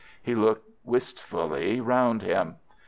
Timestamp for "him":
2.23-2.55